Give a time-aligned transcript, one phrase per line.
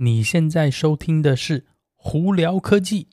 [0.00, 1.64] 你现在收听的是
[1.96, 3.08] 胡聊科技。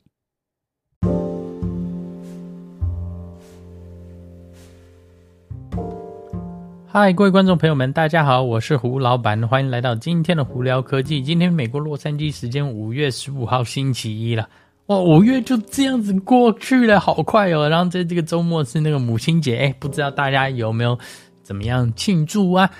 [6.86, 11.20] 嗨，各位观众朋友们，大家好，我是胡老板，欢迎来到今天的胡聊科技。
[11.20, 14.48] 今天美国洛杉矶时间五月十五号星期一了，
[14.86, 17.68] 哇，五月就这样子过去了，好快哦。
[17.68, 20.96] 然后在这个周末是那个母亲节，哎，不知道大家有没有
[21.42, 22.70] 怎么样庆祝啊？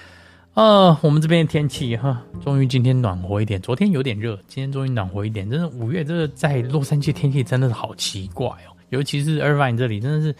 [0.57, 3.61] 呃，我们这边的天气哈，终于今天暖和一点。
[3.61, 5.51] 昨天有点热，今天终于暖和一点。
[5.51, 10.35] 真的，五月这个在洛杉矶天气真的是好奇怪哦，尤其是 Irvine 这里，真的是。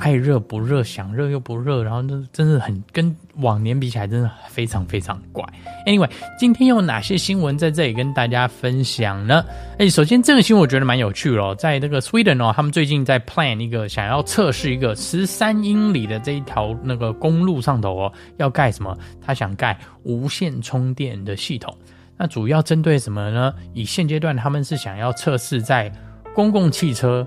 [0.00, 5.44] 爱热不热，想热又不热，然后就真的很跟往年比起来，真的非常非常怪。
[5.86, 9.44] Anyway，今天有哪些新闻在这里跟大家分享呢？
[9.78, 18.96] 哎，首先这个新闻我觉得蛮有趣哦，在那个 Sweden 哦，他们最近在 plan 一个想要测试一个十三英里的这一条那个公路上头哦，要盖什么？
[19.20, 21.76] 他想盖无线充电的系统。
[22.16, 23.52] 那主要针对什么呢？
[23.74, 25.92] 以现阶段他们是想要测试在
[26.34, 27.26] 公共汽车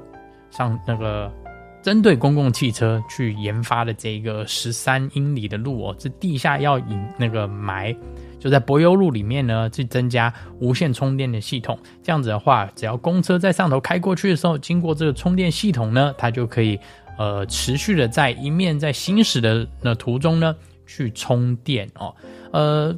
[0.50, 1.32] 上那个。
[1.84, 7.94] 针对公共汽车去研发的这个十三英里的路哦，是地下要引那个埋，
[8.40, 11.78] 就在柏油路里面呢，去增加无线充电的系统。
[12.02, 16.80] 这样子的话，只要公车在上头开过去的时候，经过这个充电系统呢，它就可以
[17.18, 20.56] 呃持续的在一面在行驶的那途中呢
[20.88, 22.16] 去充电哦。
[22.54, 22.96] 呃，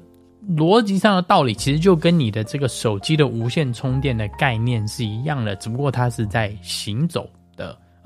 [0.55, 7.27] 逻辑上的道理其实就跟你的这个手机的无线充电的概念是一样的，只不过它是在行走。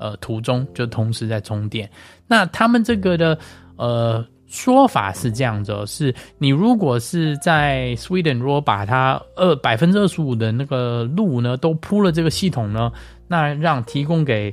[0.00, 1.88] 呃，途中就同时在充电。
[2.26, 3.38] 那他们这个的
[3.76, 12.90] 呃说法是这样子，是你如果是在 Sweden，如果把它二百分之二十五的那个路呢都铺了这个系统呢，
[13.28, 14.52] 那让提供给。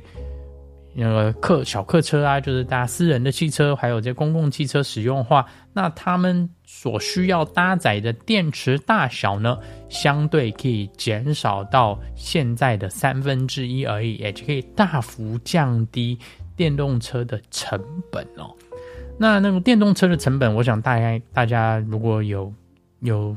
[1.00, 9.58] 那个客小客车啊，就是大家私人的汽车，还有这公共汽车使用的话，那他们所需要搭载的电池大小呢，
[9.88, 16.18] 相对可以减少到现在的三分之一而已，也就可以大幅降低
[16.56, 17.80] 电动车的成
[18.10, 18.54] 本哦。
[19.18, 22.52] 那那个电动车的成本，我想大概大家如果有
[23.00, 23.36] 有。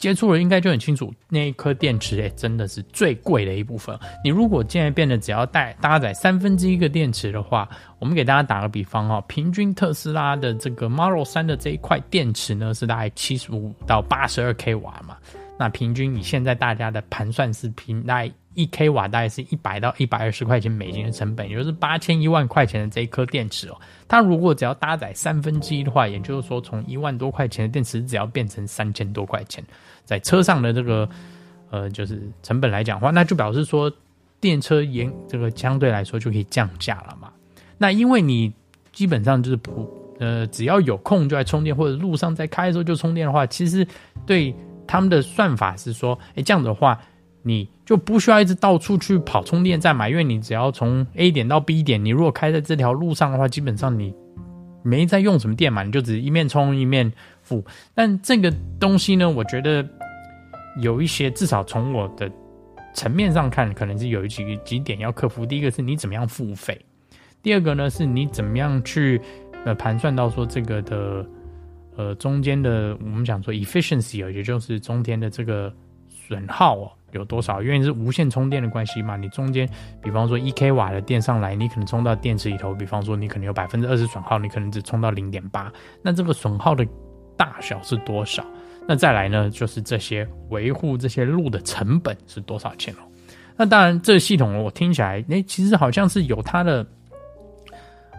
[0.00, 3.96] 接触了应该就很清楚，那一颗电池诶、真的是最贵的一部分。
[4.24, 7.68] 你如果现在变得只要带搭载三分之一个电池的话，
[7.98, 15.18] 我们给大家打个比方哈，平均特斯拉的这个 Model 三的这一块电池呢是大概七十五到八十二 k 瓦嘛，
[15.58, 18.32] 那平均以现在大家的盘算是平大概
[18.62, 23.76] 一 k 瓦大概是一百到一百二十块钱美金的成本，也就是八千一万块钱的这一颗电池哦。
[24.08, 29.64] 它如果只要搭载三分之一的话，也就是说从一万多块钱的电池只要变成三千多块钱。
[30.04, 31.08] 在车上的这个，
[31.70, 33.90] 呃，就是成本来讲的话，那就表示说，
[34.40, 37.30] 电车沿这个相对来说就可以降价了嘛。
[37.78, 38.52] 那因为你
[38.92, 39.88] 基本上就是不，
[40.18, 43.86] 呃，只要有空就来充电，或者路上在开的时候就充电的话，其实
[44.26, 44.52] 对
[44.86, 47.00] 他们的算法是说，哎，这样的话，
[47.42, 54.14] 你就不需要一直到处去跑充电站嘛，因为你只要从 A 点到 B 点，你如果开在这条路上的话，基本上你
[54.82, 57.12] 没在用什么电嘛，你就只一面充一面
[57.42, 57.64] 付。
[57.94, 59.86] 但这个东西呢，我觉得。
[60.80, 62.30] 有一些，至少从我的
[62.94, 65.44] 层面上看，可能是有几几点要克服。
[65.44, 66.80] 第一个是你怎么样付费，
[67.42, 69.20] 第二个呢是你怎么样去
[69.64, 71.26] 呃盘算到说这个的
[71.96, 75.74] 呃中间的我们讲说 efficiency，也就是中间的这个
[76.08, 77.62] 损耗哦有多少？
[77.62, 79.68] 因为是无线充电的关系嘛，你中间
[80.02, 85.72] 比方说一 k 瓦的电上来，你可能充到电池里头，比方说你可能有百分之二十损耗，你可能只充到零点八，
[86.02, 86.86] 那这个损耗的
[87.36, 88.44] 大小是多少？
[88.88, 92.98] 那再来呢，就是这些维护这些路的成本是多少钱哦？
[93.56, 96.84] 那当然，这系统我听起来，诶，其实好像是有它的，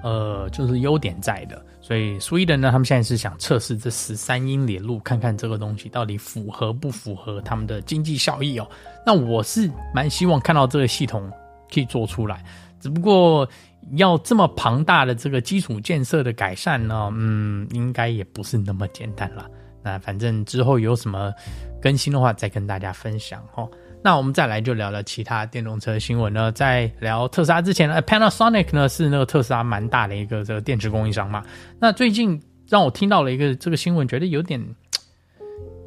[0.03, 1.63] 呃，就是优点在的。
[1.79, 8.67] 所以，Sweden 呢，他们现在是想测试这十三英里路，看看这个东西到底符合不符合他们的经济效益哦。
[9.05, 11.29] 那我是蛮希望看到这个系统
[11.73, 12.43] 可以做出来，
[12.79, 13.47] 只不过
[13.93, 19.49] 要这么庞大的这个基础建设的改善呢，嗯，应该也不是那么简单了。
[19.83, 21.33] 那反正之后有什么
[21.81, 23.67] 更新的话，再跟大家分享哦。
[24.03, 26.51] 那我们再来就聊聊其他电动车新闻呢。
[26.51, 31.43] 在聊特斯拉之前呢，Panasonic 呢是那个特斯拉蛮大的一个这个电池供应商嘛。
[31.79, 34.59] 那最近让我听到了一个这个新闻，觉得有点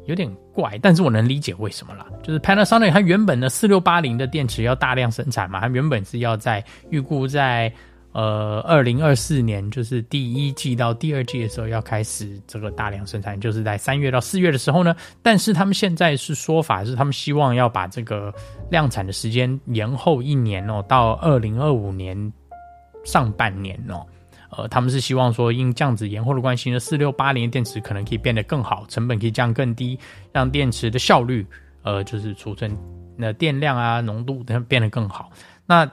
[0.05, 2.05] 有点怪，但是我能理解为什么啦。
[2.23, 7.71] 就是 Panasonic 它原本的四六八零的电池要大量生产嘛，它原本是要在预估在。
[8.15, 14.95] 呃，二零二四年就是第一季到第二季的时候要开始这个大量生产，就是在三月到四月的时候呢。
[15.21, 18.33] 但是他们现在是说法是，他们希望要把这个
[18.71, 22.31] 量产的时间延后一年哦，到二零二五年
[23.03, 24.05] 上半年哦。
[24.57, 29.99] 呃，他们是希望说，因这样子延后的关系呢，四六八零电池可能可以变得更好，成本可以降更低，
[30.31, 31.45] 让电池的效率
[31.83, 32.73] 呃，就是储存
[33.17, 35.29] 那电量啊、浓度等变得更好。
[35.65, 35.85] 那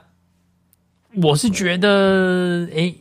[1.21, 2.93] 我是觉得，哎、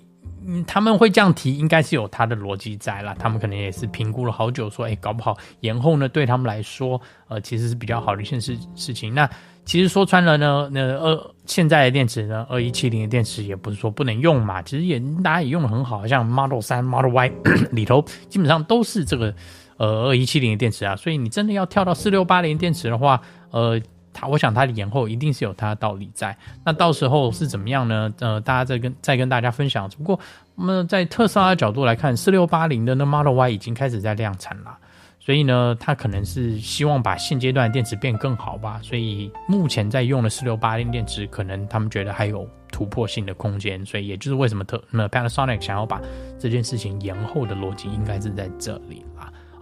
[0.66, 3.14] 他们会这样提，应该是有他的逻辑在啦。
[3.18, 9.14] 他们可能也是评估了好久，说，哎，搞不好延后呢，对他们来说，呃，其实是比较好的一件事事情。
[9.14, 9.26] 那
[9.64, 17.32] 其实说穿了呢，那二现在的电池呢，二一七零的电池也不是说不能用嘛，其实也大家也用得很好，像 Model 3、Model Y
[17.72, 19.34] 里头基本上都是这个
[19.78, 20.96] 呃二一七零的电池啊。
[20.96, 23.22] 所以你真的要跳到四六八零电池的话，
[23.52, 23.80] 呃。
[24.12, 26.36] 他，我想它的延后一定是有它的道理在。
[26.64, 28.12] 那到时候是怎么样呢？
[28.20, 29.88] 呃，大家再跟再跟大家分享。
[29.88, 30.18] 只不过，
[30.54, 34.76] 那么在特斯拉的角度来看，四六八零的那 Model Y 已经开始在量产了，
[35.18, 38.80] 所以呢，它可能是希望把现阶段的电池变更好吧。
[38.82, 43.84] 所以目前在用的四六八零电池，可能他们觉得还有突破性的空间。
[43.84, 46.00] 所以也就是为什么特那 Panasonic 想要把
[46.38, 49.04] 这件事情延后的逻辑，应该是在这里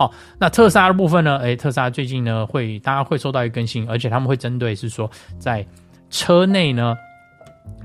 [0.01, 0.07] 好。
[0.07, 1.37] 哦，那特斯拉的部分呢？
[1.41, 5.65] 诶，特斯拉最近呢会，大家会收到一个更新，而且他们会针对是说，在
[6.09, 6.97] 车内呢，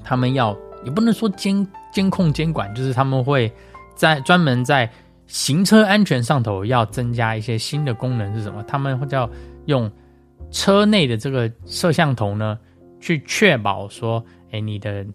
[0.01, 3.51] 他们要也不能说监监控监管，就是他们会
[3.95, 4.89] 在专门在
[5.27, 8.63] 行车安全上头要增加一些新的功能是什么？
[8.63, 9.29] 他们会叫
[9.65, 9.91] 用
[10.51, 12.57] 车内的这个摄像头呢，
[13.01, 15.05] 去确保说，诶，你的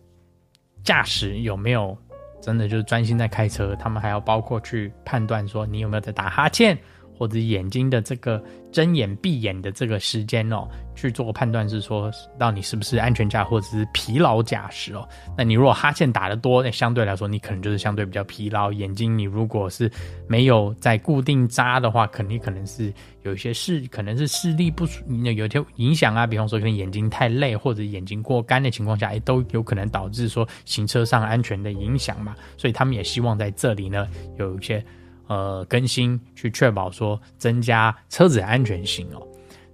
[0.84, 1.96] 驾驶有没有？
[2.40, 6.76] 真的就是专心在开车，他们还要包括去判断说你有没有在打哈欠，
[7.20, 15.06] 或者眼睛的这个睁眼闭眼的这个时间哦，去做个判断是说到你是不是安全驾或者是疲劳驾驶哦。
[15.36, 18.72] 那你如果哈欠打得多，那相对来说你可能就是相对比较疲劳。
[18.72, 19.92] 眼睛你如果是
[20.26, 22.90] 没有在固定眨的话，肯定可能是
[23.22, 24.86] 有一些视，可能是视力不
[25.34, 26.26] 有些影响啊。
[26.26, 32.34] 比方说可能眼睛太累或者眼睛过干的情况下，也都有可能导致说行车上安全的影响嘛。
[32.56, 34.08] 所以他们也希望在这里呢
[34.38, 34.82] 有一些。
[35.30, 39.24] 呃，更新去确保说增加车子的安全性哦。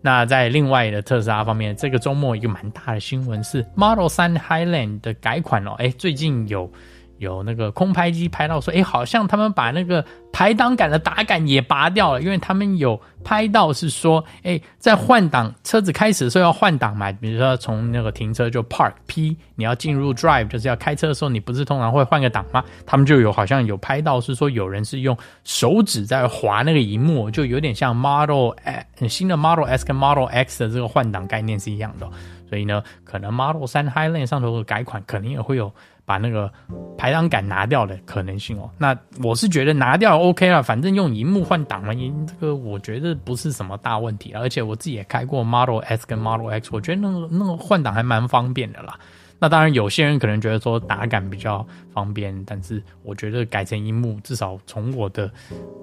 [0.03, 5.73] 那在另外的特斯拉方面，这个周末一个蛮大的新闻是 Model 3 Highland 的改款哦。
[5.79, 6.70] 哎，最近有。
[7.19, 22.63] 有那个空拍机拍到说，哎，好像他们把那个排挡杆的打杆也拔掉了，因为他们有拍到是说，哎，在换挡车子开始的时候要换挡嘛，比如说从那个停车就 Park P，你要进入 Drive 就是要开车的时候，你不是通常会换个挡吗？
[22.85, 32.07] 他们就有好像有拍到是说有人是用手指在滑那个萤幕，就有点像 Model S 新的 Model S 跟 Model X 的这个换挡概念是一样的，
[32.49, 35.73] 所以呢，可能 Model 3 Highland 上头的改款可能也会有。
[36.06, 36.50] 把那个
[36.97, 41.93] 排档杆拿掉的可能性哦，那我是觉得拿掉 OK 了，反正用荧幕换挡嘛，
[42.26, 48.99] 这个我觉得不是什么大问题，而且我自己也开过 Model S 跟 Model X，我觉得那个那个换挡还蛮方便的啦。
[49.38, 55.31] 那当然有些人可能觉得说打杆比较方便，但是我觉得改成荧幕，至少从我的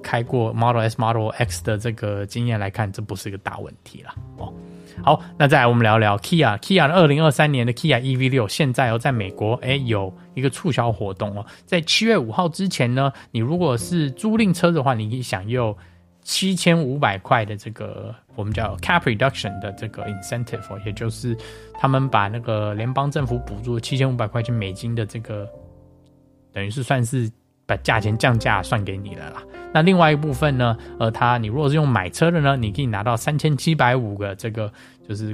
[0.01, 4.15] 开过 Model S、Model X 的这个经验来看，这不是一个大问题啦。
[4.38, 4.53] 哦。
[5.01, 15.75] 好，那再来我们聊聊 Kia，Kia 二零二三年的 Kia EV 六，现在哦，在美国诶有一个促销活动哦，在七月五号之前呢，你如果是租赁车的话，你可以享有
[16.23, 21.37] 七千五百块的这个我们叫 Cap Reduction 的这个 Incentive，也就是
[21.79, 25.48] 他们把那个联邦政府补助七千五百块钱美金的这个，
[26.51, 27.31] 等于是算是。
[27.65, 29.41] 把价钱降价算给你了啦。
[29.74, 30.77] 那另外一部分呢？
[31.00, 34.69] 呃，它你如果是用买车的呢，你可以拿到三千七百五个这个
[35.07, 35.33] 就是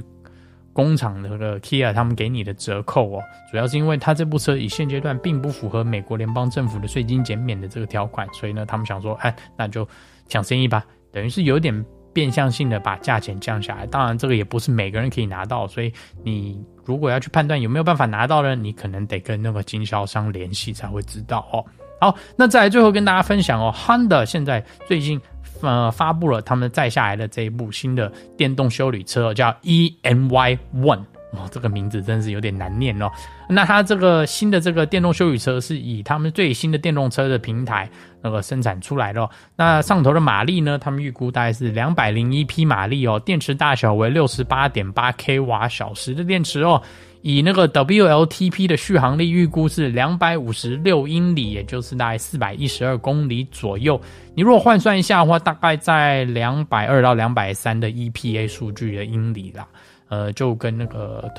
[0.72, 3.20] 工厂的个 Kia 他们给你的折扣哦。
[3.50, 9.86] 主要是因为他这部车以现阶段并不符合美国联邦政府的税金减免的这个条款，所以呢，他们想说，哎，那就
[10.30, 10.82] 抢生意吧。
[11.12, 13.84] 等于是有点变相性的把价钱降下来。
[13.86, 15.92] 当然，这个也不是每个人可以拿到，所以
[16.24, 21.62] 你如果要去判断有没有办法拿到呢，你可能得跟那个经销商联系才会知道哦。
[22.00, 25.20] 好，那再来最后跟大家分享哦，Honda 现在最近
[25.60, 33.08] 呃发布了他们再下来的这一部新的电动修理车，叫 e:Ny One 哦，这个名字真是有点难念哦。
[33.48, 37.88] 那它这个新的这个电动休旅车是以他们最新的电动车的平台
[38.20, 39.30] 那个生产出来的哦。
[39.56, 46.82] 那上头的马力呢，他们预估大概是两百零一匹马力哦，电池大小为六十八点八 k 瓦小时的电池哦。
[47.22, 54.00] 以那个 WLTP 的续航力预估是两百五十六英里，也就是大概四百一十二公里左右。
[54.34, 59.68] 你如果换算一下的话，大概在两百二到两百三的 EPA 数据的英里啦。
[60.10, 61.32] 呃，就跟那个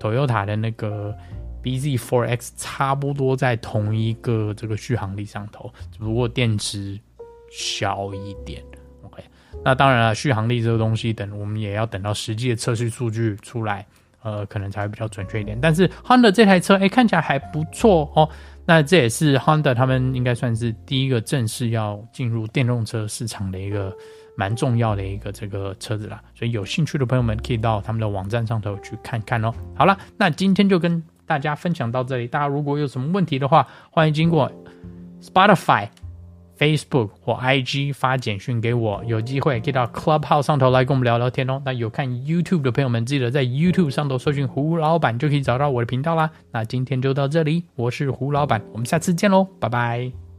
[0.00, 1.14] Toyota 的那个
[1.62, 6.98] BZ4X 差不多，在同一个这个续航力上头，只不过电池
[7.50, 8.62] 小一点。
[9.02, 9.22] OK，
[9.64, 13.86] 那当然了，续航力这个东西，等我们也要等到实际的测试数据出来。
[14.24, 15.58] 呃，可能才会比较准确一点。
[15.60, 18.28] 但是 Honda 这台车，哎，看起来还不错哦。
[18.64, 23.92] 那这也是 Honda 他们应该算是第一个正式要进入电动车市场的一个
[24.36, 26.22] 蛮重要的一个这个车子啦。
[26.34, 29.52] 所以有兴趣的朋友们可以到他们的网站上头去看看哦。
[29.74, 32.26] 好了，那今天就跟大家分享到这里。
[32.26, 34.50] 大家如果有什么问题的话，欢迎经过
[35.20, 35.88] Spotify。
[36.58, 41.60] Facebook 或 IG 发简讯给我，有机会可以到 Clubhouse 上头来跟我们聊聊天哦。
[41.64, 46.30] 那有看 YouTube 的朋友们，记得在 YouTube 上头搜寻胡老板，就可以找到我的频道啦。
[46.52, 50.31] 那今天就到这里，我是胡老板，我们下次见喽，拜拜。